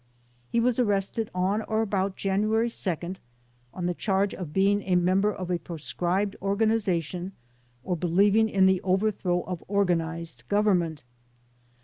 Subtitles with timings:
[0.49, 3.17] He was arrested on or about January 2nd
[3.71, 7.33] on the charge of being a member of a pro scribed organization
[7.83, 11.03] or believing in the overthrow of organized government.